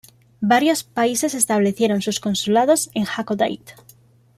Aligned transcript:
Varios 0.39 0.83
países 0.83 1.35
establecieron 1.35 2.01
sus 2.01 2.19
consulados 2.19 2.89
en 2.95 3.05
Hakodate. 3.05 3.75